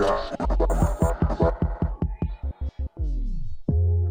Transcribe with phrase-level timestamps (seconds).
[0.00, 0.37] Yeah.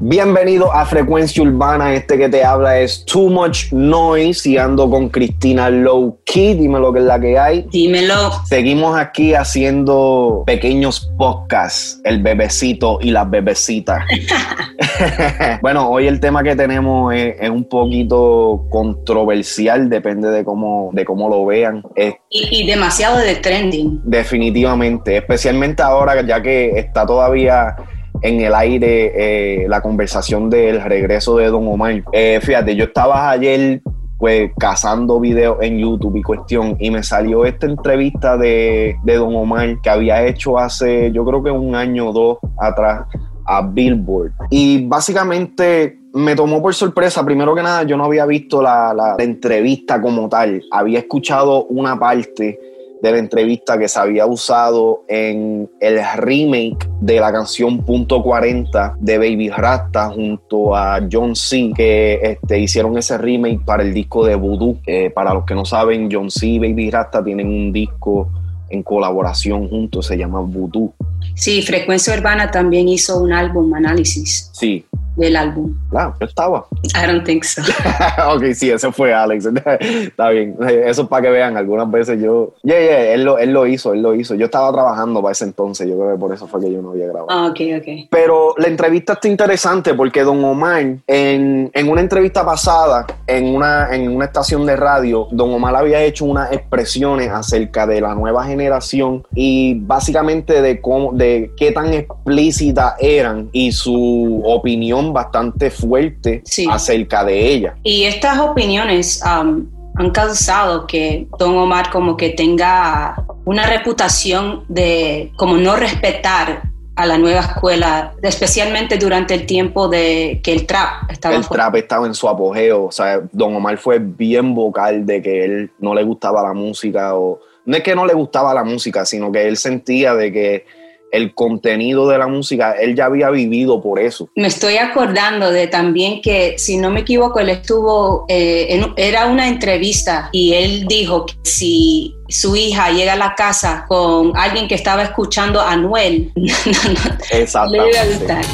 [0.09, 1.93] Bienvenido a Frecuencia Urbana.
[1.93, 6.53] Este que te habla es Too Much Noise y ando con Cristina Low Key.
[6.53, 7.67] Dime lo que es la que hay.
[7.69, 8.31] Dímelo.
[8.45, 14.01] Seguimos aquí haciendo pequeños podcasts, el bebecito y las bebecitas.
[15.61, 21.27] bueno, hoy el tema que tenemos es, un poquito controversial, depende de cómo, de cómo
[21.27, 21.83] lo vean.
[22.29, 23.99] y, y demasiado de trending.
[24.05, 27.75] Definitivamente, especialmente ahora ya que está todavía
[28.21, 32.03] en el aire eh, la conversación del regreso de Don Omar.
[32.11, 33.81] Eh, fíjate, yo estaba ayer
[34.17, 39.35] pues cazando videos en YouTube y cuestión y me salió esta entrevista de, de Don
[39.35, 43.05] Omar que había hecho hace yo creo que un año o dos atrás
[43.45, 44.31] a Billboard.
[44.49, 47.23] Y básicamente me tomó por sorpresa.
[47.23, 50.61] Primero que nada, yo no había visto la, la, entrevista como tal.
[50.71, 52.59] Había escuchado una parte
[53.01, 58.97] de la entrevista que se había usado en el remake de la canción Punto 40
[58.99, 61.71] de Baby Rasta junto a John C.
[61.75, 64.79] que este, hicieron ese remake para el disco de Voodoo.
[65.13, 66.47] para los que no saben, John C.
[66.47, 68.29] y Baby Rasta tienen un disco
[68.69, 70.93] en colaboración juntos, se llama Voodoo.
[71.35, 74.49] Sí, Frecuencia Urbana también hizo un álbum análisis.
[74.53, 74.85] Sí,
[75.17, 75.75] del álbum.
[75.89, 76.65] Claro, yo estaba.
[76.95, 77.61] I don't think so.
[78.33, 79.45] ok, sí, ese fue Alex.
[79.79, 80.55] Está bien.
[80.59, 81.57] Eso es para que vean.
[81.57, 82.53] Algunas veces yo.
[82.63, 84.35] Yeah, yeah, él lo, él lo hizo, él lo hizo.
[84.35, 85.87] Yo estaba trabajando para ese entonces.
[85.87, 87.27] Yo creo que por eso fue que yo no había grabado.
[87.29, 88.07] Ah, ok, ok.
[88.09, 93.93] Pero la entrevista está interesante porque Don Omar, en, en una entrevista pasada, en una,
[93.93, 98.45] en una estación de radio, Don Omar había hecho unas expresiones acerca de la nueva
[98.45, 106.43] generación y básicamente de cómo, de qué tan explícitas eran y su opinión bastante fuerte
[106.69, 107.75] acerca de ella.
[107.83, 115.31] Y estas opiniones um, han causado que Don Omar como que tenga una reputación de
[115.37, 116.63] como no respetar
[116.95, 121.75] a la nueva escuela, especialmente durante el tiempo de que el trap estaba El trap
[121.75, 125.93] estaba en su apogeo, o sea, Don Omar fue bien vocal de que él no
[125.93, 129.47] le gustaba la música o no es que no le gustaba la música, sino que
[129.47, 130.65] él sentía de que
[131.11, 134.29] el contenido de la música, él ya había vivido por eso.
[134.35, 139.47] Me estoy acordando de también que, si no me equivoco, él estuvo, eh, era una
[139.47, 144.75] entrevista y él dijo que si su hija llega a la casa con alguien que
[144.75, 146.31] estaba escuchando a Anuel,
[147.31, 147.85] Exactamente.
[147.85, 148.45] le iba a gustar.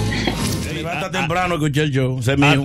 [0.73, 2.17] Levanta temprano escuché yo.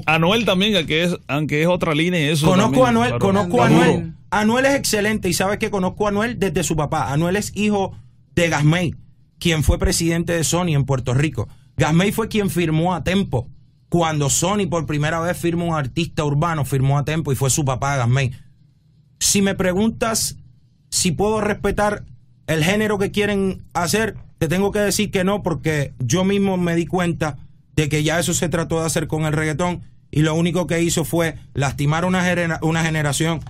[0.07, 2.33] Anuel también, aunque es, aunque es otra línea.
[2.33, 4.13] Eso conozco a Anuel, conozco a Anuel.
[4.31, 7.13] Anuel es excelente y sabes que conozco a Anuel desde su papá.
[7.13, 7.93] Anuel es hijo
[8.35, 8.95] de Gasmey
[9.39, 11.49] quien fue presidente de Sony en Puerto Rico.
[11.77, 13.49] Gasmey fue quien firmó a Tempo.
[13.89, 17.65] Cuando Sony por primera vez firmó un artista urbano, firmó a Tempo y fue su
[17.65, 18.33] papá Gasmey.
[19.21, 20.37] Si me preguntas
[20.91, 22.05] si puedo respetar
[22.47, 26.75] el género que quieren hacer, te tengo que decir que no, porque yo mismo me
[26.75, 27.37] di cuenta
[27.77, 30.83] de que ya eso se trató de hacer con el reggaetón y lo único que
[30.83, 33.41] hizo fue lastimar una, una generación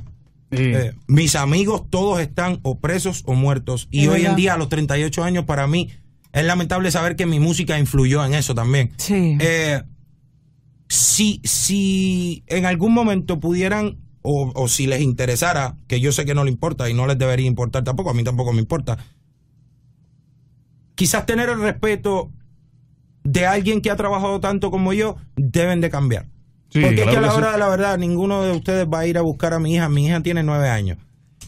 [0.51, 3.89] eh, mis amigos todos están o presos o muertos.
[3.91, 5.91] Y hoy en día, a los 38 años, para mí
[6.33, 8.93] es lamentable saber que mi música influyó en eso también.
[9.09, 9.83] Eh,
[10.89, 16.35] si, si en algún momento pudieran, o, o, si les interesara, que yo sé que
[16.35, 18.99] no le importa y no les debería importar tampoco, a mí tampoco me importa,
[20.95, 22.31] quizás tener el respeto
[23.25, 26.27] de alguien que ha trabajado tanto como yo, deben de cambiar.
[26.73, 29.19] Porque es que a la hora de la verdad, ninguno de ustedes va a ir
[29.19, 29.89] a buscar a mi hija.
[29.89, 30.99] Mi hija tiene nueve años.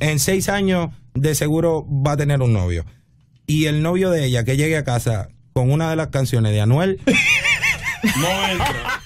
[0.00, 2.84] En seis años, de seguro va a tener un novio.
[3.46, 6.60] Y el novio de ella que llegue a casa con una de las canciones de
[6.60, 7.00] Anuel.
[8.02, 9.00] no entra.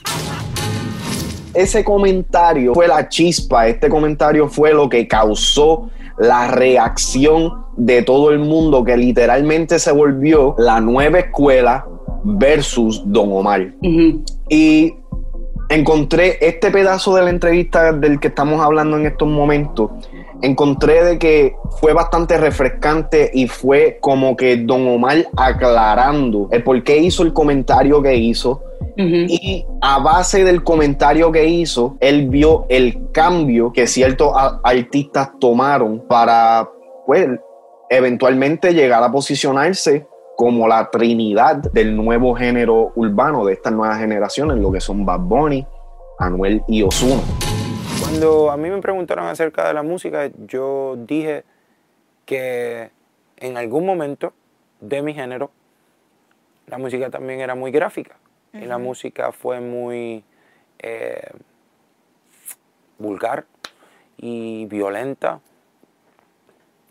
[1.54, 3.68] Ese comentario fue la chispa.
[3.68, 9.92] Este comentario fue lo que causó la reacción de todo el mundo que literalmente se
[9.92, 11.86] volvió la nueva escuela
[12.24, 13.74] versus Don Omar.
[14.48, 14.94] Y
[15.68, 19.90] encontré este pedazo de la entrevista del que estamos hablando en estos momentos.
[20.42, 26.82] Encontré de que fue bastante refrescante y fue como que Don Omar aclarando el por
[26.82, 28.62] qué hizo el comentario que hizo.
[28.96, 34.30] Y a base del comentario que hizo, él vio el cambio que ciertos
[34.62, 36.68] artistas tomaron para,
[37.06, 37.28] pues,
[37.90, 44.58] eventualmente llegar a posicionarse como la trinidad del nuevo género urbano de estas nuevas generaciones,
[44.58, 45.66] lo que son Bad Bunny,
[46.18, 47.22] Anuel y Ozuna.
[48.00, 51.44] Cuando a mí me preguntaron acerca de la música, yo dije
[52.26, 52.90] que
[53.36, 54.32] en algún momento
[54.80, 55.50] de mi género
[56.66, 58.16] la música también era muy gráfica.
[58.52, 60.22] Y la música fue muy
[60.78, 61.30] eh,
[62.98, 63.46] vulgar
[64.16, 65.40] y violenta.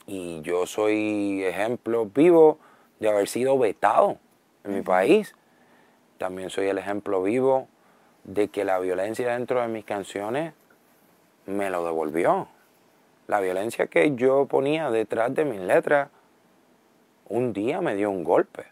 [0.05, 2.59] Y yo soy ejemplo vivo
[3.03, 4.17] de haber sido vetado
[4.63, 5.35] en mi país.
[6.17, 7.67] También soy el ejemplo vivo
[8.23, 10.53] de que la violencia dentro de mis canciones
[11.45, 12.47] me lo devolvió.
[13.27, 16.09] La violencia que yo ponía detrás de mis letras,
[17.27, 18.67] un día me dio un golpe.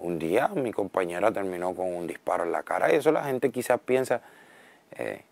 [0.00, 3.50] Un día mi compañera terminó con un disparo en la cara y eso la gente
[3.50, 4.20] quizás piensa
[4.96, 5.22] eh,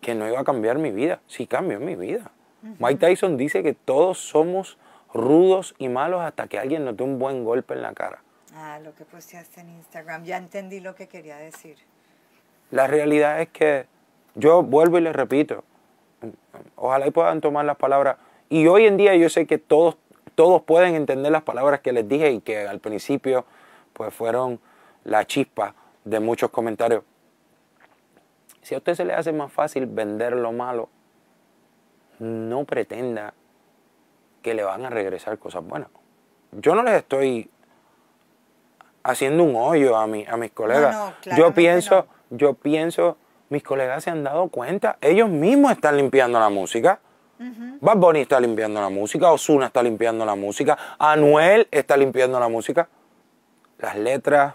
[0.00, 1.20] que no iba a cambiar mi vida.
[1.28, 2.32] Sí cambió mi vida.
[2.80, 4.78] Mike Tyson dice que todos somos
[5.12, 8.22] rudos y malos hasta que alguien nos dé un buen golpe en la cara.
[8.54, 10.24] Ah, lo que posteaste en Instagram.
[10.24, 11.76] Ya entendí lo que quería decir.
[12.70, 13.86] La realidad es que
[14.34, 15.64] yo vuelvo y les repito,
[16.76, 18.16] ojalá y puedan tomar las palabras.
[18.48, 19.96] Y hoy en día yo sé que todos,
[20.34, 23.44] todos pueden entender las palabras que les dije y que al principio
[23.92, 24.60] pues fueron
[25.04, 25.74] la chispa
[26.04, 27.04] de muchos comentarios.
[28.62, 30.88] Si a usted se le hace más fácil vender lo malo,
[32.18, 33.34] no pretenda
[34.42, 35.88] que le van a regresar cosas buenas.
[36.52, 37.50] Yo no les estoy
[39.02, 41.14] haciendo un hoyo a, mi, a mis colegas.
[41.36, 43.16] yo pienso, yo pienso,
[43.48, 47.00] mis colegas se han dado cuenta, ellos mismos están limpiando la música.
[47.80, 52.48] Bad Bunny está limpiando la música, Osuna está limpiando la música, Anuel está limpiando la
[52.48, 52.88] música.
[53.78, 54.54] Las letras,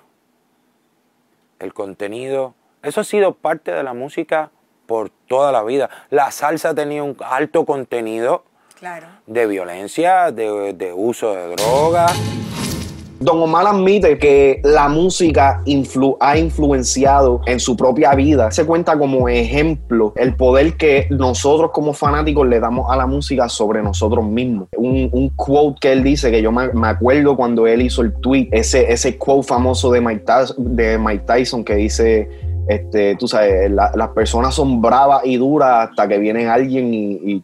[1.59, 2.53] el contenido,
[2.83, 4.51] eso ha sido parte de la música
[4.85, 5.89] por toda la vida.
[6.09, 8.45] La salsa tenía un alto contenido
[9.25, 12.13] de violencia, de, de uso de drogas.
[13.19, 15.63] Don Omar admite que la música
[16.19, 18.51] ha influenciado en su propia vida.
[18.51, 23.49] Se cuenta como ejemplo el poder que nosotros como fanáticos le damos a la música
[23.49, 24.67] sobre nosotros mismos.
[24.77, 28.91] Un, quote que él dice, que yo me, acuerdo cuando él hizo el tweet, ese,
[28.91, 30.23] ese quote famoso de Mike,
[30.57, 32.29] de Mike Tyson que dice,
[32.67, 37.43] este, tú sabes, las personas son bravas y duras hasta que viene alguien y,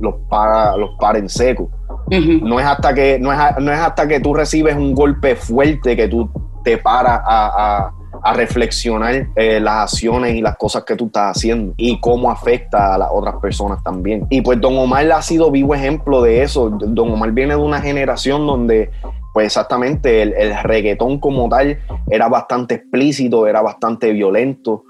[0.00, 1.70] los para, los para en seco.
[2.10, 5.96] No es hasta que, no es, no es, hasta que tú recibes un golpe fuerte
[5.96, 6.28] que tú
[6.64, 7.90] te paras a,
[8.22, 12.94] a, reflexionar eh, las acciones y las cosas que tú estás haciendo y cómo afecta
[12.94, 14.26] a las otras personas también.
[14.28, 16.68] Y pues Don Omar ha sido vivo ejemplo de eso.
[16.70, 18.90] Don Omar viene de una generación donde
[19.32, 21.78] pues exactamente el, el reggaetón como tal
[22.10, 24.84] era bastante explícito, era bastante violento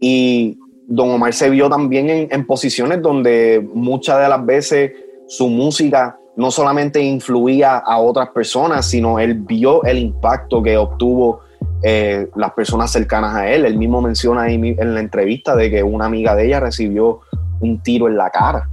[0.00, 4.92] y Don Omar se vio también en, en posiciones donde muchas de las veces
[5.26, 11.40] su música no solamente influía a otras personas, sino él vio el impacto que obtuvo
[11.82, 13.64] eh, las personas cercanas a él.
[13.64, 17.20] Él mismo menciona ahí en la entrevista de que una amiga de ella recibió
[17.60, 18.68] un tiro en la cara.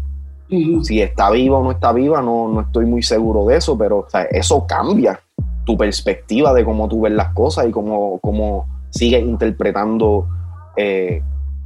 [0.82, 4.08] Si está viva o no está viva, no, no estoy muy seguro de eso, pero
[4.32, 5.20] eso cambia
[5.64, 10.28] tu perspectiva de cómo tú ves las cosas y cómo, cómo sigues interpretando
[10.76, 11.22] eh,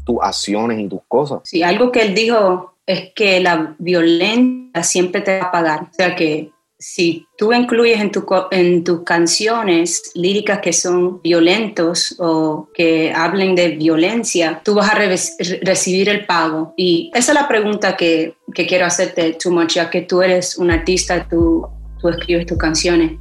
[0.05, 1.39] tus acciones y tus cosas.
[1.43, 5.83] Sí, algo que él dijo es que la violencia siempre te va a pagar.
[5.83, 6.51] O sea que
[6.85, 13.55] si tú incluyes en, tu, en tus canciones líricas que son violentos o que hablen
[13.55, 16.73] de violencia, tú vas a recibir el pago.
[16.75, 20.57] Y esa es la pregunta que, que quiero hacerte, Too Much, ya que tú eres
[20.57, 21.65] un artista, tú,
[22.01, 23.13] tú escribes tus canciones.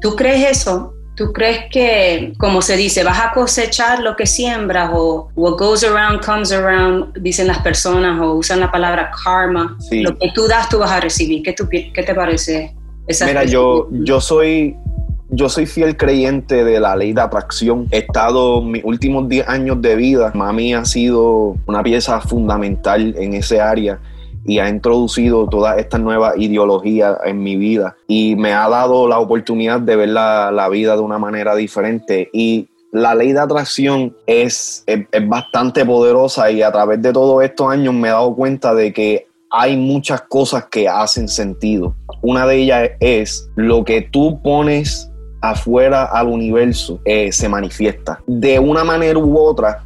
[0.00, 0.92] ¿Tú crees eso?
[1.18, 5.82] ¿Tú crees que, como se dice, vas a cosechar lo que siembras o what goes
[5.82, 9.76] around comes around, dicen las personas o usan la palabra karma?
[9.90, 11.42] Lo que tú das, tú vas a recibir.
[11.42, 11.56] ¿Qué,
[11.92, 12.72] qué te parece?
[13.08, 14.76] Esa Mira, yo, yo soy
[15.30, 17.88] yo soy fiel creyente de la ley de atracción.
[17.90, 20.30] He estado mis últimos 10 años de vida.
[20.34, 23.98] Mami ha sido una pieza fundamental en ese área
[24.48, 29.18] y ha introducido toda esta nueva ideología en mi vida y me ha dado la
[29.18, 34.84] oportunidad de ver la, vida de una manera diferente y la ley de atracción es,
[34.86, 38.90] es, bastante poderosa y a través de todos estos años me he dado cuenta de
[38.94, 41.94] que hay muchas cosas que hacen sentido.
[42.22, 45.10] Una de ellas es lo que tú pones
[45.42, 48.22] afuera al universo eh, se manifiesta.
[48.26, 49.84] De una manera u otra,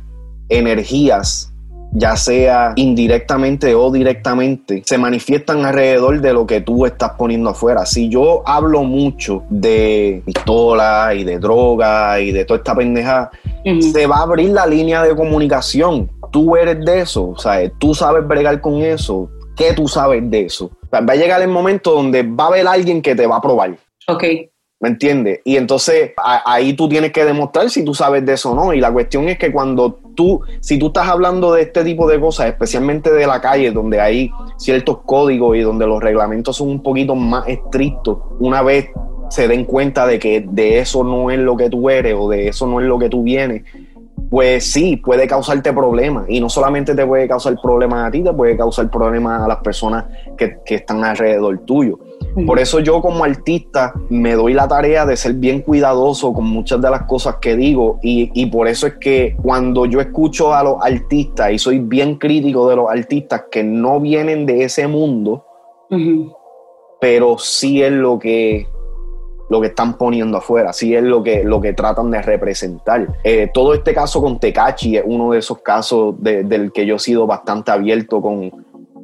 [0.48, 1.51] energías
[1.92, 7.84] ya sea indirectamente o directamente, se manifiestan alrededor de lo que tú estás poniendo afuera.
[7.86, 13.30] Si yo hablo mucho de pistola y de droga y de toda esta pendeja,
[13.92, 16.10] se va a abrir la línea de comunicación.
[16.30, 19.28] Tú eres de eso, sea, Tú sabes bregar con eso.
[19.54, 20.70] ¿Qué tú sabes de eso?
[20.92, 23.76] Va a llegar el momento donde va a haber alguien que te va a probar.
[24.08, 24.24] Ok.
[24.80, 25.40] ¿Me entiendes?
[25.44, 28.72] Y entonces ahí tú tienes que demostrar si tú sabes de eso o no.
[28.72, 32.20] Y la cuestión es que cuando tú, si tú estás hablando de este tipo de
[32.20, 36.82] cosas, especialmente de la calle, donde hay ciertos códigos y donde los reglamentos son un
[36.82, 38.90] poquito más estrictos, una vez
[39.30, 42.48] se den cuenta de que de eso no es lo que tú eres o de
[42.48, 43.62] eso no es lo que tú vienes,
[44.32, 46.24] pues sí, puede causarte problemas.
[46.26, 49.58] Y no solamente te puede causar problemas a ti, te puede causar problemas a las
[49.58, 50.06] personas
[50.38, 51.98] que, que están alrededor tuyo.
[52.46, 56.80] Por eso yo como artista me doy la tarea de ser bien cuidadoso con muchas
[56.80, 60.62] de las cosas que digo y, y, por eso es que cuando yo escucho a
[60.62, 65.44] los artistas y soy bien crítico de los artistas que no vienen de ese mundo,
[67.02, 68.66] pero sí es lo que
[69.52, 73.06] lo que están poniendo afuera, sí es lo que, lo que tratan de representar.
[73.22, 76.98] Eh, todo este caso con Tecachi es uno de esos casos del que yo he
[76.98, 78.50] sido bastante abierto con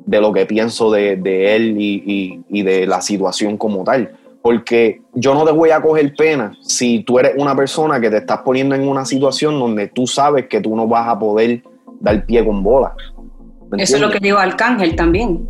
[0.07, 1.13] de lo que pienso de,
[1.55, 4.11] él y, y, de la situación como tal.
[4.41, 8.17] Porque yo no te voy a coger pena si tú eres una persona que te
[8.17, 11.63] estás poniendo en una situación donde tú sabes que tú no vas a poder
[12.01, 12.95] dar pie con bola.
[13.77, 15.47] Eso es lo que dijo Arcángel también.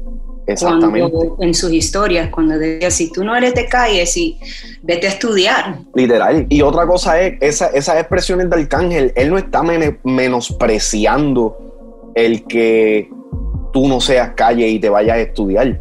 [0.48, 1.14] Exactamente.
[1.40, 4.38] en sus historias, cuando decía, si tú no eres de calles y
[4.82, 5.78] vete a estudiar.
[5.94, 6.46] Literal.
[6.48, 9.62] Y otra cosa es, esa, esas expresiones de Arcángel, él no está
[10.02, 11.56] menospreciando
[12.14, 13.10] el que
[13.72, 15.80] tú no seas calle y te vayas a estudiar.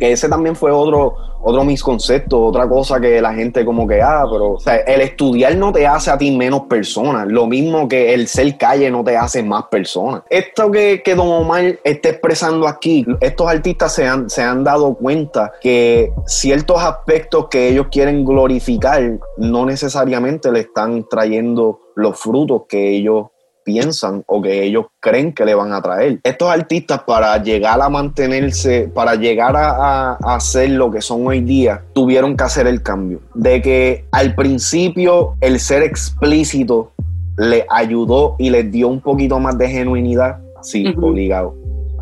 [0.00, 1.14] ese también fue otro,
[1.48, 5.72] otro mis conceptos, otra cosa que la gente como que, ah, pero el estudiar no
[5.72, 9.42] te hace a ti menos persona, lo mismo que el ser calle no te hace
[9.42, 10.22] más persona.
[10.28, 14.94] Esto que, que Don Omar está expresando aquí, estos artistas se han, se han dado
[14.94, 22.62] cuenta que ciertos aspectos que ellos quieren glorificar no necesariamente le están trayendo los frutos
[22.68, 23.28] que ellos
[23.68, 26.20] piensan o que ellos creen que le van a traer.
[26.22, 31.82] Estos artistas para llegar a mantenerse, para llegar a, hacer lo que son hoy día,
[31.92, 33.20] tuvieron que hacer el cambio.
[33.34, 36.92] De que al principio el ser explícito
[37.36, 41.54] le ayudó y les dio un poquito más de genuinidad, sí, obligado.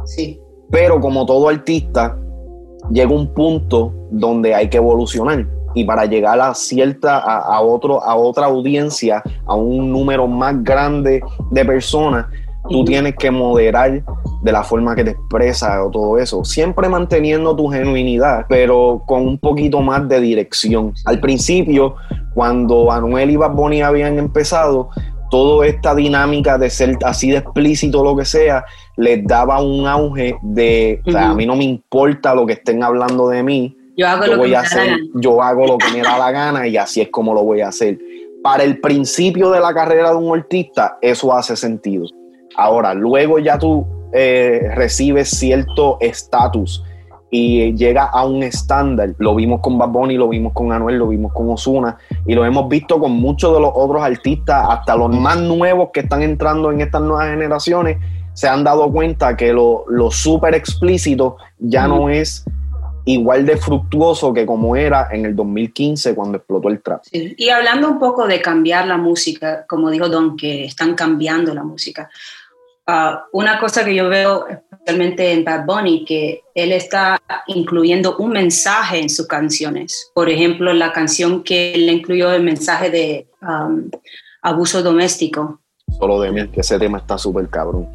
[0.05, 0.41] Sí.
[0.71, 2.17] Pero como todo artista,
[2.93, 5.45] llega un punto donde hay que evolucionar
[5.77, 11.23] y para llegar a cierta, a, otro, a otra audiencia, a un número más grande
[11.51, 12.25] de personas,
[12.71, 14.03] tú tienes que moderar
[14.43, 16.43] de la forma que te expresas o todo eso.
[16.45, 20.95] Siempre manteniendo tu genuinidad, pero con un poquito más de dirección.
[21.05, 21.97] Al principio,
[22.35, 24.89] cuando Anuel y Bad Bunny habían empezado,
[25.31, 28.65] toda esta dinámica de ser así de explícito lo que sea,
[28.97, 32.83] les daba un auge de, o sea, a mí no me importa lo que estén
[32.83, 35.79] hablando de mí, yo hago lo voy que a me hacer, da yo hago lo
[35.79, 37.99] que me da la gana y así es como lo voy a hacer.
[38.43, 42.05] Para el principio de la carrera de un artista, eso hace sentido.
[42.57, 46.85] Ahora, luego ya tú eh, recibes cierto estatus
[47.31, 49.15] y llega a un estándar.
[49.19, 52.45] Lo vimos con Bad Bunny, lo vimos con Anuel, lo vimos con Osuna y lo
[52.45, 56.71] hemos visto con muchos de los otros artistas, hasta los más nuevos que están entrando
[56.71, 57.99] en estas nuevas generaciones,
[58.33, 62.45] se han dado cuenta que lo, lo súper explícito ya no es
[63.07, 67.05] igual de fructuoso que como era en el 2015 cuando explotó el trap.
[67.13, 71.63] Y hablando un poco de cambiar la música, como dijo Don, que están cambiando la
[71.63, 72.11] música.
[72.89, 78.31] Ah, una cosa que yo veo especialmente en Bad Bunny, que él está incluyendo un
[78.33, 80.11] mensaje en sus canciones.
[80.13, 83.89] Por ejemplo, la canción que él incluyó el mensaje de um,
[84.43, 85.61] abuso doméstico.
[85.99, 87.89] Solo de mí, que ese tema está súper cabrón.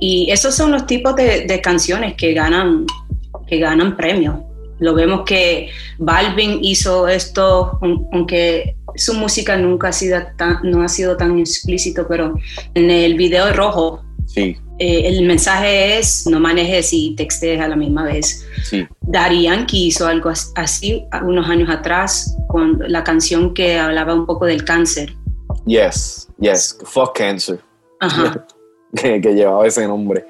[0.00, 2.86] Y esos son los tipos de, de canciones que ganan
[3.46, 4.36] que ganan premios.
[4.78, 7.78] Lo vemos que Balvin hizo esto,
[8.12, 12.34] aunque su música nunca ha sido tan, no ha sido tan explícito, pero
[12.74, 14.56] en el video rojo, sí.
[14.78, 18.46] Eh, el mensaje es no manejes y textees a la misma vez.
[18.62, 18.86] Sí.
[19.10, 24.64] Yankee hizo algo así unos años atrás con la canción que hablaba un poco del
[24.64, 25.14] cáncer.
[25.64, 27.58] Yes, yes, fuck cancer.
[28.00, 28.46] Ajá.
[28.94, 30.26] que, que llevaba ese nombre.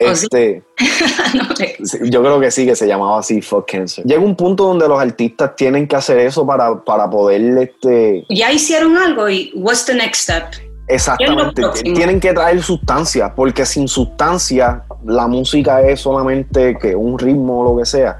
[0.00, 0.62] ¿Oh, este,
[2.04, 4.04] yo creo que sí, que se llamaba así, Fuck Cancer.
[4.04, 7.40] Llega un punto donde los artistas tienen que hacer eso para, para poder...
[7.58, 10.44] Este, ya hicieron algo y what's the next step?
[10.88, 17.60] Exactamente, tienen que traer sustancia, porque sin sustancia la música es solamente que un ritmo
[17.60, 18.18] o lo que sea.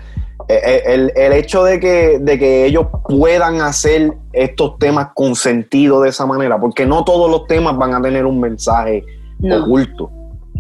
[0.49, 5.37] E, e, el, el, hecho de que, de que ellos puedan hacer estos temas con
[5.37, 9.05] sentido de esa manera, porque no todos los temas van a tener un mensaje
[9.43, 10.11] oculto.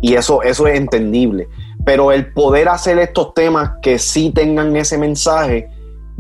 [0.00, 1.48] Y eso, eso es entendible.
[1.87, 5.71] Pero el poder hacer estos temas que sí tengan ese mensaje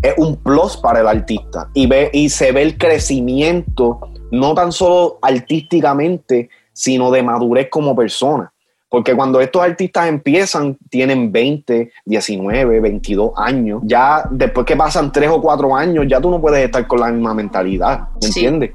[0.00, 1.68] es un plus para el artista.
[1.74, 3.98] Y, ve, y se ve el crecimiento,
[4.30, 8.52] no tan solo artísticamente, sino de madurez como persona.
[8.88, 13.82] Porque cuando estos artistas empiezan, tienen 20, 19, 22 años.
[13.84, 17.10] Ya después que pasan 3 o 4 años, ya tú no puedes estar con la
[17.10, 18.08] misma mentalidad.
[18.22, 18.70] ¿Me entiendes?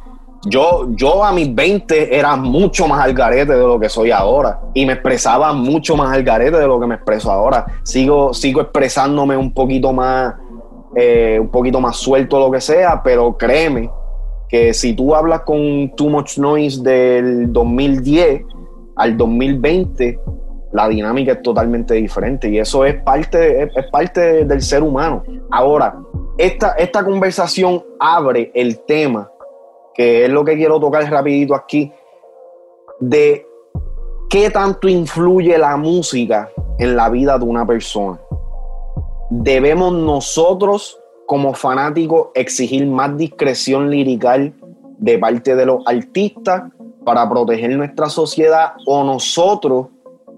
[0.46, 4.60] Yo, yo a mis 20 era mucho más al garete de lo que soy ahora
[4.74, 7.66] y me expresaba mucho más al garete de lo que me expreso ahora.
[7.84, 10.34] Sigo, sigo expresándome un poquito más,
[10.96, 13.90] eh, un poquito más suelto, lo que sea, pero créeme
[14.50, 18.44] que si tú hablas con Too Much Noise del 2010
[18.96, 20.20] al 2020,
[20.74, 25.24] la dinámica es totalmente diferente y eso es parte, es, parte del ser humano.
[25.52, 25.98] Ahora,
[26.38, 29.30] esta, esta conversación abre el tema,
[29.94, 31.92] que es lo que quiero tocar rapidito aquí,
[33.00, 33.46] de
[34.30, 38.20] qué tanto influye la música en la vida de una persona.
[39.30, 44.54] Debemos nosotros como fanáticos exigir más discreción lirical
[44.98, 46.64] de parte de los artistas
[47.06, 49.88] para proteger nuestra sociedad o nosotros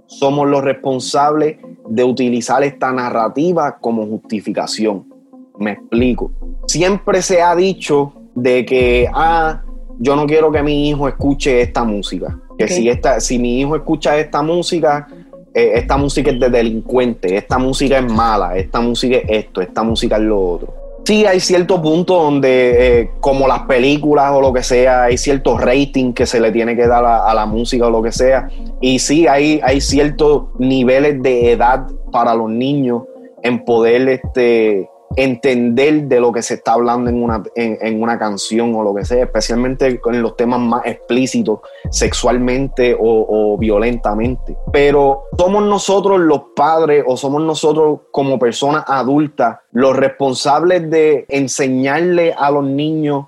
[0.05, 1.57] somos los responsables
[1.87, 5.11] de utilizar esta narrativa como justificación.
[5.57, 6.31] Me explico.
[6.67, 9.61] Siempre se ha dicho de que, ah,
[9.99, 12.39] yo no quiero que mi hijo escuche esta música.
[12.57, 15.07] Que si, esta, si mi hijo escucha esta música,
[15.53, 19.83] eh, esta música es de delincuente, esta música es mala, esta música es esto, esta
[19.83, 24.53] música es lo otro sí hay cierto punto donde, eh, como las películas o lo
[24.53, 27.89] que sea, hay cierto rating que se le tiene que dar a, la música o
[27.89, 28.49] lo que sea.
[28.81, 33.03] Y sí hay, hay ciertos niveles de edad para los niños
[33.41, 38.73] en poder este, entender de lo que se está hablando en una, en, una canción
[38.75, 44.57] o lo que sea, especialmente en los temas más explícitos sexualmente o, violentamente.
[44.71, 52.33] Pero somos nosotros los padres o somos nosotros como personas adultas los responsables de enseñarle
[52.37, 53.25] a los niños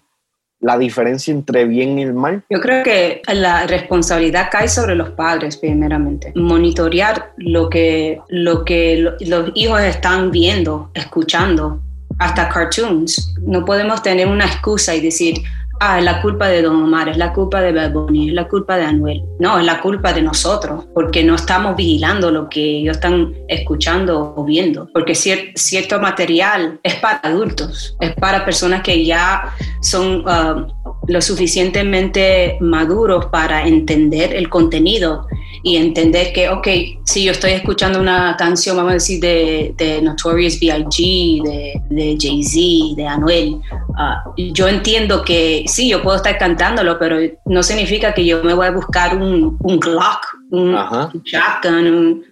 [0.59, 2.43] la diferencia entre bien y el mal?
[2.49, 6.31] Yo creo que la responsabilidad cae sobre los padres primeramente.
[6.35, 11.81] Monitorear lo que, lo que los hijos están viendo, escuchando,
[12.19, 13.35] hasta cartoons.
[13.41, 15.43] No podemos tener una excusa y decir,
[15.79, 18.77] ah, es la culpa de Don Omar, es la culpa de Bad es la culpa
[18.77, 19.23] de Anuel.
[19.39, 24.33] No, es la culpa de nosotros, porque no estamos vigilando lo que ellos están escuchando
[24.35, 30.67] o viendo, porque cierto material es para adultos, es para personas que ya son uh,
[31.07, 35.27] lo suficientemente maduros para entender el contenido
[35.65, 36.67] y entender que, ok,
[37.05, 42.17] si yo estoy escuchando una canción, vamos a decir, de, de Notorious B.I.G., de, de
[42.19, 48.13] Jay-Z, de Anuel, uh, yo entiendo que sí, yo puedo estar cantándolo, pero no significa
[48.13, 50.19] que yo me voy a buscar un, un Glock,
[50.51, 50.75] un,
[51.23, 52.23] shotgun, un,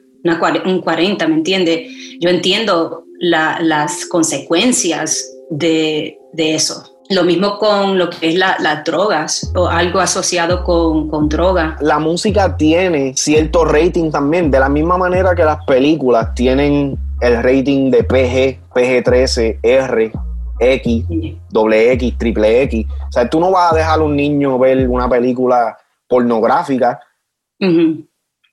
[0.65, 1.89] un 40, ¿me entiende?
[2.19, 6.92] Yo entiendo las consecuencias de, de eso.
[7.13, 11.77] Lo mismo con lo que es las drogas o algo asociado con, con droga.
[11.79, 17.43] La música tiene cierto rating también, de la misma manera que las películas tienen el
[17.43, 20.11] rating de PG, PG-13, R,
[20.59, 21.05] X,
[21.49, 22.85] doble X, triple X.
[23.09, 26.99] O sea, tú no vas a dejar a un niño ver una película pornográfica.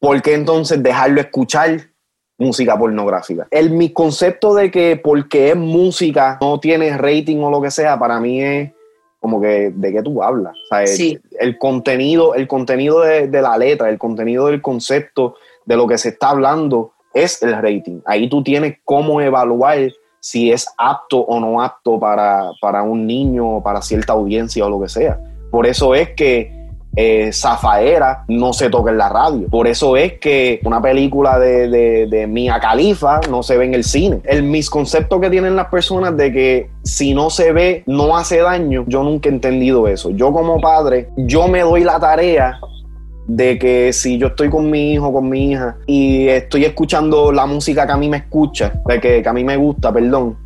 [0.00, 1.80] ¿Por qué entonces dejarlo escuchar
[2.40, 3.46] música pornográfica.
[3.50, 7.98] El mi concepto de que porque es música no tiene rating o lo que sea,
[7.98, 8.72] para mí es
[9.20, 10.56] como que de qué tú hablas.
[11.38, 16.08] el, contenido, el contenido de, la letra, el contenido del concepto de lo que se
[16.08, 18.00] está hablando es el rating.
[18.06, 19.78] Ahí tú tienes cómo evaluar
[20.20, 24.70] si es apto o no apto para, para un niño o para cierta audiencia o
[24.70, 25.20] lo que sea.
[25.50, 26.59] Por eso es que
[26.96, 29.48] eh, Zafaera no se toca en la radio.
[29.48, 31.68] Por eso es que una película de,
[32.08, 34.20] de, Mia Khalifa no se ve en el cine.
[34.24, 38.84] El misconcepto que tienen las personas de que si no se ve no hace daño,
[38.88, 40.10] yo nunca he entendido eso.
[40.10, 42.58] Yo como padre, yo me doy la tarea
[43.26, 47.46] de que si yo estoy con mi hijo, con mi hija, y estoy escuchando la
[47.46, 50.36] música que a mí me escucha, de que, que a mí me gusta, perdón,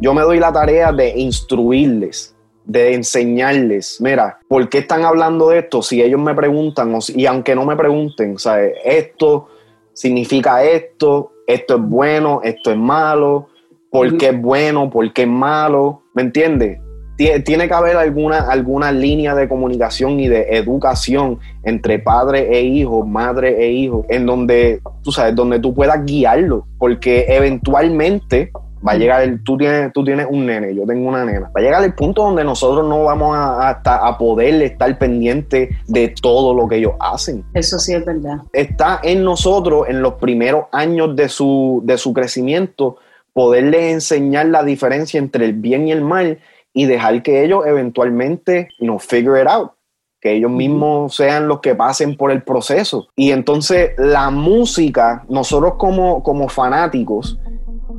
[0.00, 2.36] yo me doy la tarea de instruirles
[2.70, 5.82] de enseñarles, mira, ¿por qué están hablando de esto?
[5.82, 9.48] Si ellos me preguntan, y aunque no me pregunten, sea, Esto
[9.92, 13.48] significa esto, esto es bueno, esto es malo,
[13.90, 16.02] ¿por qué es bueno, por qué es malo?
[16.14, 16.78] ¿Me entiendes?
[17.16, 23.04] Tiene que haber alguna, alguna línea de comunicación y de educación entre padre e hijo,
[23.04, 28.52] madre e hijo, en donde tú sabes, donde tú puedas guiarlo, porque eventualmente
[28.86, 31.50] Va a llegar el, tú tienes, tú tienes un nene, yo tengo una nena.
[31.54, 36.14] Va a llegar el punto donde nosotros no vamos a, a, poder estar pendientes de
[36.20, 37.44] todo lo que ellos hacen.
[37.52, 38.38] Eso sí es verdad.
[38.52, 42.96] Está en nosotros, en los primeros años de su, de su crecimiento,
[43.32, 46.38] poderles enseñar la diferencia entre el bien y el mal
[46.72, 49.72] y dejar que ellos eventualmente, you figure it out
[50.20, 53.08] que ellos mismos sean los que pasen por el proceso.
[53.16, 57.38] Y entonces la música, nosotros como, como fanáticos,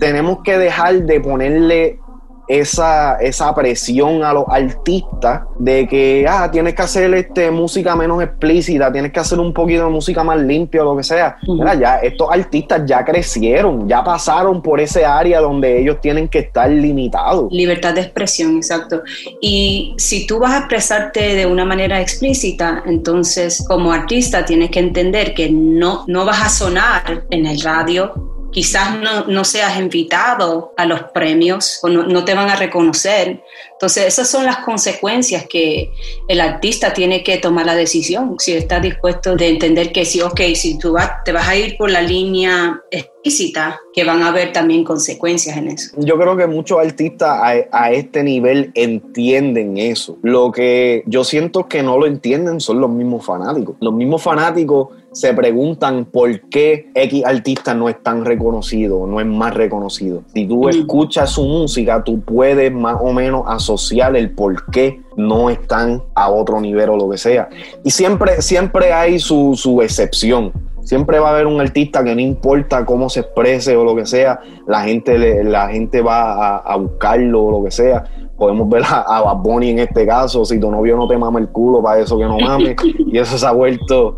[0.01, 1.99] tenemos que dejar de ponerle
[2.47, 8.21] esa, esa presión a los artistas de que, ah, tienes que hacer este, música menos
[8.23, 11.37] explícita, tienes que hacer un poquito de música más limpia o lo que sea.
[11.47, 16.39] Mira, ya estos artistas ya crecieron, ya pasaron por ese área donde ellos tienen que
[16.39, 17.51] estar limitados.
[17.51, 19.03] Libertad de expresión, exacto.
[19.39, 24.79] Y si tú vas a expresarte de una manera explícita, entonces como artista tienes que
[24.79, 30.73] entender que no, no vas a sonar en el radio quizás no, no, seas invitado
[30.77, 33.41] a los premios o no, no, te van a reconocer.
[33.71, 35.91] Entonces, esas son las consecuencias que
[36.27, 40.41] el artista tiene que tomar la decisión, si está dispuesto de entender que si, ok,
[40.53, 44.51] si tú vas, te vas a ir por la línea explícita, que van a haber
[44.51, 45.91] también consecuencias en eso.
[45.97, 50.17] Yo creo que muchos artistas a, a este nivel entienden eso.
[50.21, 53.75] Lo que yo siento que no lo entienden son los mismos fanáticos.
[53.79, 59.25] Los mismos fanáticos se preguntan por qué X artista no es tan reconocido, no es
[59.25, 60.23] más reconocido.
[60.33, 65.49] Si tú escuchas su música, tú puedes más o menos asociar el por qué no
[65.49, 67.49] están a otro nivel o lo que sea.
[67.83, 70.53] Y siempre, siempre hay su, su excepción.
[70.83, 74.05] Siempre va a haber un artista que no importa cómo se exprese o lo que
[74.05, 78.03] sea, la gente, la gente va a, a buscarlo o lo que sea
[78.41, 81.39] podemos ver a, a Bad Bunny en este caso, si tu novio no te mama
[81.39, 84.17] el culo, para eso que no mames, y eso se ha vuelto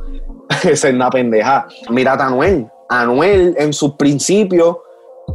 [0.63, 1.67] esa es una pendeja.
[1.89, 2.67] Mira a Anuel.
[2.89, 4.77] Anuel en sus principios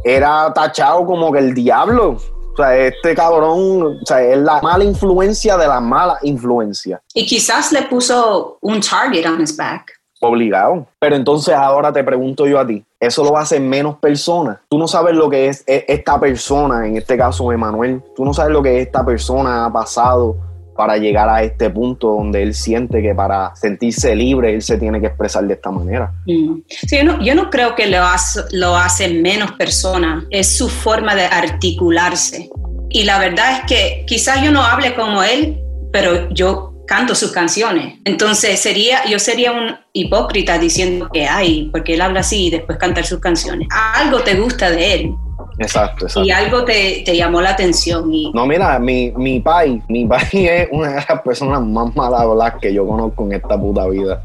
[0.03, 2.17] era tachado como que el diablo.
[2.53, 7.01] O sea, este cabrón, o sea, es la mala influencia de la mala influencia.
[7.13, 9.93] Y quizás le puso un target on his back.
[10.21, 10.85] Obligado.
[10.99, 14.57] Pero entonces ahora te pregunto yo a ti, ¿eso lo hace menos personas?
[14.67, 18.51] Tú no sabes lo que es esta persona, en este caso Emanuel, tú no sabes
[18.51, 20.35] lo que esta persona ha pasado
[20.79, 25.01] para llegar a este punto donde él siente que para sentirse libre él se tiene
[25.01, 26.09] que expresar de esta manera.
[26.25, 26.61] Mm.
[26.69, 31.25] Sí, yo, no, yo no creo que lo hace, menos persona, es su forma de
[31.25, 32.49] articularse.
[32.89, 35.59] Y la verdad es que quizás yo no hable como él,
[35.91, 37.95] pero yo canto sus canciones.
[38.05, 42.77] Entonces sería, yo sería un hipócrita diciendo que hay, porque él habla así y después
[42.77, 43.67] cantar sus canciones.
[43.95, 45.13] Algo te gusta de él,
[45.57, 46.23] Exacto, exacto.
[46.23, 48.13] Y algo te, te llamó la atención.
[48.13, 48.31] Y...
[48.33, 52.73] No, mira, mi, mi pai, mi pai es una de las personas más malas que
[52.73, 54.21] yo conozco en esta puta vida.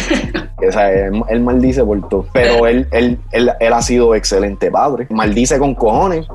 [0.68, 2.26] o sea, él, él, maldice por todo.
[2.32, 5.06] Pero él, él, él, él ha sido excelente padre.
[5.10, 6.26] Maldice con cojones.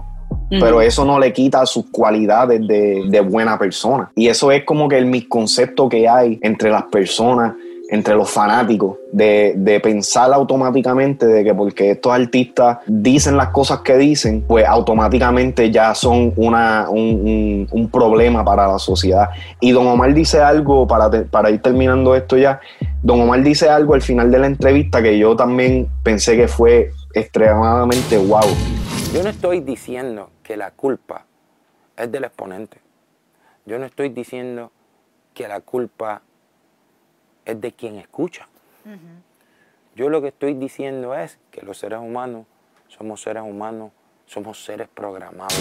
[0.49, 4.11] Pero eso no le quita sus cualidades de, de, buena persona.
[4.15, 7.53] Y eso es como que el misconcepto que hay entre las personas
[7.93, 13.81] entre los fanáticos de, de, pensar automáticamente de que porque estos artistas dicen las cosas
[13.81, 19.29] que dicen, pues automáticamente ya son una, un, un, problema para la sociedad.
[19.59, 22.59] Y Don Omar dice algo, para, para ir terminando esto ya,
[23.03, 26.89] Don Omar dice algo al final de la entrevista que yo también pensé que fue
[27.13, 28.41] extremadamente wow.
[29.13, 31.27] Yo no estoy diciendo que la culpa
[31.95, 32.77] es del exponente.
[33.67, 34.71] Yo no estoy diciendo
[35.35, 36.23] que la culpa
[37.45, 38.47] es de quien escucha.
[38.85, 38.97] Uh -huh.
[39.95, 42.45] Yo lo que estoy diciendo es que los seres humanos
[42.97, 43.91] somos seres humanos,
[44.25, 45.53] somos seres programados.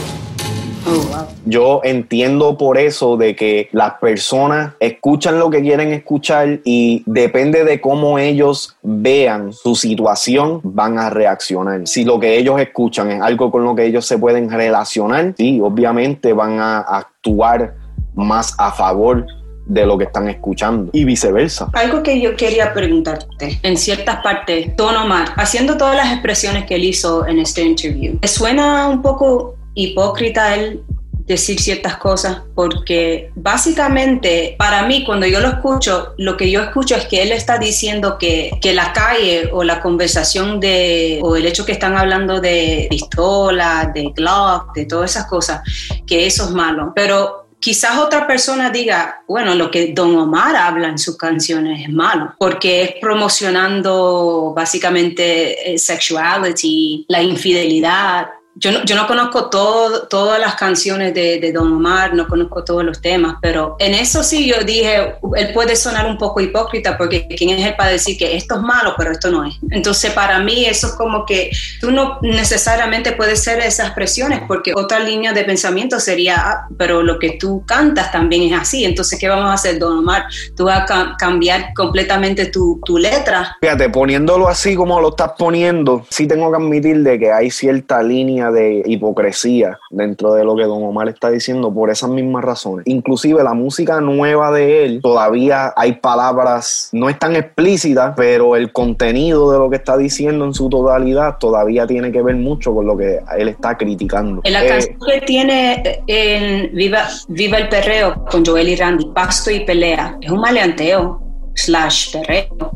[1.47, 7.65] Yo entiendo por eso de que las personas escuchan lo que quieren escuchar y depende
[7.65, 11.87] de cómo ellos vean su situación, van a reaccionar.
[11.87, 15.61] Si lo que ellos escuchan es algo con lo que ellos se pueden relacionar, sí,
[15.61, 17.75] obviamente van a actuar
[18.15, 19.25] más a favor
[19.67, 21.69] de lo que están escuchando y viceversa.
[21.73, 26.77] Algo que yo quería preguntarte, en ciertas partes, Don Omar, haciendo todas las expresiones que
[26.77, 30.83] él hizo en este interview, ¿te suena un poco hipócrita él
[31.27, 32.43] decir ciertas cosas?
[32.55, 37.33] Porque básicamente para mí cuando yo lo escucho, lo que yo escucho es que él
[37.33, 41.97] está diciendo que, que la calle o la conversación de, o el hecho que están
[41.97, 45.63] hablando de pistola, de Glock, de todas esas cosas,
[46.07, 46.93] que eso es malo.
[46.95, 51.93] Pero quizás otra persona diga, bueno, lo que Don Omar habla en sus canciones es
[51.93, 60.39] malo, porque es promocionando básicamente sexuality, la infidelidad, yo no, yo no conozco todo, todas
[60.39, 64.47] las canciones de, de, Don Omar, no conozco todos los temas, pero en eso sí
[64.47, 68.37] yo dije, él puede sonar un poco hipócrita porque quién es él para decir que
[68.37, 69.55] esto es malo, pero esto no es.
[69.71, 74.73] Entonces para mí eso es como que tú no necesariamente puedes ser esas expresiones porque
[74.75, 79.19] otra línea de pensamiento sería, ah, pero lo que tú cantas también es así, entonces
[79.19, 80.27] ¿qué vamos a hacer, Don Omar?
[80.55, 83.57] Tú vas a cambiar completamente tu, tu letra.
[83.63, 88.03] Fíjate, poniéndolo así como lo estás poniendo, sí tengo que admitir de que hay cierta
[88.03, 92.45] línea línea de hipocresía dentro de lo que Don Omar está diciendo por esas mismas
[92.45, 92.87] razones.
[92.87, 98.73] Inclusive la música nueva de él, todavía hay palabras, no es tan explícita, pero el
[98.73, 102.87] contenido de lo que está diciendo en su totalidad todavía tiene que ver mucho con
[102.87, 104.41] lo que él está criticando.
[104.45, 109.07] En la Eh, canción que tiene en Viva, Viva el Perreo con Joel y Randy,
[109.15, 111.21] Pasto y Pelea, es un maleanteo
[111.55, 112.73] slash perreo,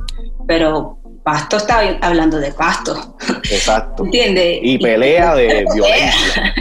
[0.47, 0.96] pero
[1.27, 3.17] Pasto está hablando de pasto,
[3.51, 4.05] exacto.
[4.05, 4.61] ¿entiendes?
[4.63, 6.55] Y pelea de violencia.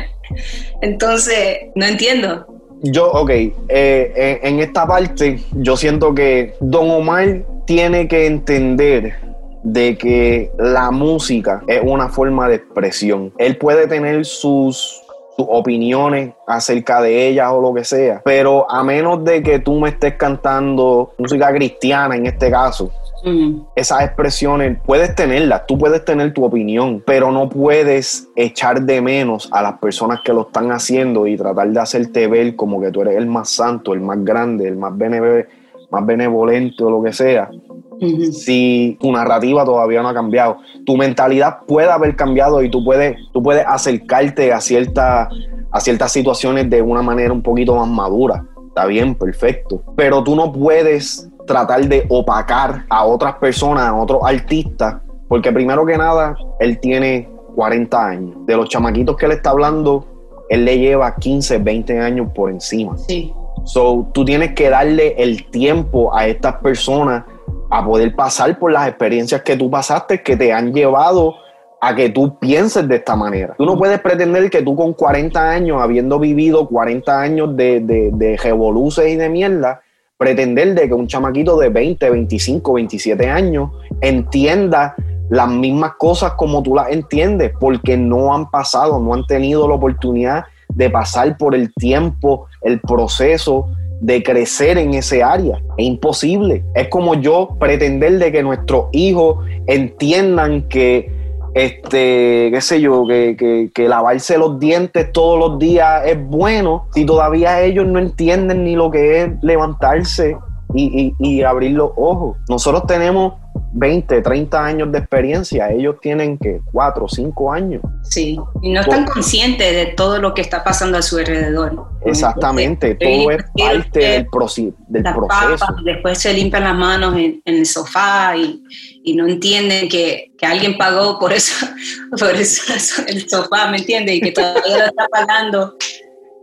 [0.82, 2.48] Entonces, no entiendo.
[2.82, 9.14] Yo, ok, eh, eh, en esta parte yo siento que Don Omar tiene que entender
[9.62, 13.32] de que la música es una forma de expresión.
[13.38, 15.00] Él puede tener sus,
[15.38, 19.80] sus opiniones acerca de ellas o lo que sea, pero a menos de que tú
[19.80, 22.92] me estés cantando música cristiana en este caso,
[23.26, 29.02] Mm, esas expresiones puedes tenerlas, tú puedes tener tu opinión, pero no puedes echar de
[29.02, 32.92] menos a las personas que lo están haciendo y tratar de hacerte ver como que
[32.92, 35.48] tú eres el más santo, el más grande, el más, beneve-
[35.90, 37.50] más benevolente o lo que sea.
[37.52, 38.26] ujú.
[38.32, 43.16] Si tu narrativa todavía no ha cambiado, tu mentalidad puede haber cambiado y tú puedes,
[43.34, 45.30] tú puedes acercarte a, cierta,
[45.72, 48.46] a ciertas situaciones de una manera un poquito más madura.
[48.68, 49.82] Está bien, perfecto.
[49.96, 55.86] Pero tú no puedes tratar de opacar a otras personas, a otros artistas, porque primero
[55.86, 58.36] que nada, él tiene 40 años.
[58.46, 60.06] De los chamaquitos que él está hablando,
[60.50, 62.98] él le lleva 15, 20 años por encima.
[62.98, 63.34] Sí.
[63.64, 67.24] So, tú tienes que darle el tiempo a estas personas
[67.72, 71.34] a poder pasar por las experiencias que tú pasaste que te han llevado
[71.82, 73.56] a que tú pienses de esta manera.
[73.58, 78.12] Tú no puedes pretender que tú con 40 años, habiendo vivido 40 años de, de,
[78.14, 79.82] de revoluces y de mierda,
[80.18, 84.96] pretender de que un chamaquito de 20, 25, 27 años entienda
[85.30, 89.76] las mismas cosas como tú las entiendes, porque no han pasado, no han tenido la
[89.76, 93.68] oportunidad de pasar por el tiempo, el proceso
[94.02, 95.58] de crecer en ese área.
[95.78, 96.64] Es imposible.
[96.76, 101.12] Es como yo pretender de que nuestros hijos entiendan que,
[101.56, 107.06] este, qué sé yo, que, que- lavarse los dientes todos los días es bueno, si
[107.06, 110.38] todavía ellos no entienden ni lo que es levantarse
[110.74, 112.36] y, y- y abrir los ojos.
[112.50, 113.34] Nosotros tenemos
[113.78, 117.82] 20, 30 años de experiencia, ellos tienen que 4, 5 años.
[118.04, 121.90] Sí, y no están conscientes de todo lo que está pasando a su alrededor.
[122.06, 125.58] Exactamente, Entonces, todo es parte del, proci- del las proceso.
[125.66, 128.64] papas, después se limpian las manos en, en el sofá y,
[129.04, 131.66] y no entienden que, que alguien pagó por eso,
[132.18, 132.74] por eso
[133.08, 134.16] el sofá, ¿me entiendes?
[134.16, 135.76] Y que todavía lo está pagando.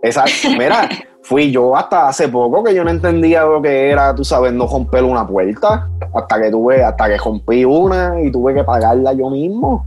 [0.03, 0.51] Exacto.
[0.59, 0.87] Mira,
[1.23, 4.67] fui yo hasta hace poco que yo no entendía lo que era, tú sabes, no
[4.67, 5.89] romper una puerta.
[6.15, 9.87] Hasta que tuve, hasta que rompí una y tuve que pagarla yo mismo.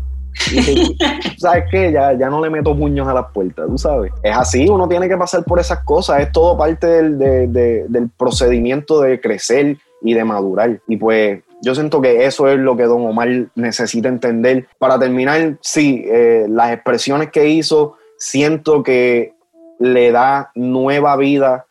[0.51, 0.95] Y dije,
[1.37, 1.91] ¿sabes qué?
[1.91, 4.11] Ya, ya no le meto puños a las puertas, tú sabes.
[4.23, 6.21] Es así, uno tiene que pasar por esas cosas.
[6.21, 10.79] Es todo parte del, de- de- del procedimiento de crecer y de madurar.
[10.87, 14.67] Y pues yo siento que eso es lo que Don Omar necesita entender.
[14.77, 19.34] Para terminar, sí, eh, las expresiones que hizo, siento que
[19.79, 21.65] le da nueva vida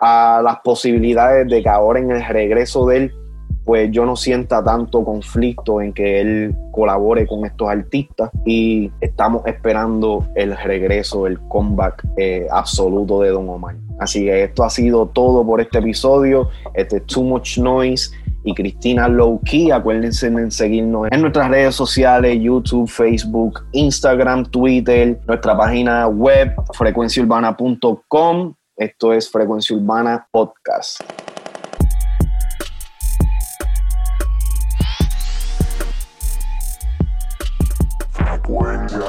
[0.00, 3.12] a las posibilidades de que ahora en el regreso de él,
[3.64, 9.42] pues yo no sienta tanto conflicto en que él colabore con estos artistas y estamos
[9.46, 13.76] esperando el regreso, el comeback eh, absoluto de Don Omar.
[13.98, 16.48] Así que esto ha sido todo por este episodio.
[16.72, 18.10] Este es Too Much Noise
[18.44, 19.70] y Cristina Low Key.
[19.70, 28.54] Acuérdense de seguirnos en nuestras redes sociales, YouTube, Facebook, Instagram, Twitter, nuestra página web, frecuenciaurbana.com.
[28.76, 31.02] Esto es Frecuencia Urbana Podcast.
[38.12, 39.02] Frecuencia